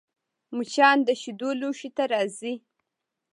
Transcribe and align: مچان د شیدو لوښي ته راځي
مچان 0.55 0.97
د 1.07 1.09
شیدو 1.21 1.49
لوښي 1.59 1.89
ته 1.97 2.03
راځي 2.11 2.53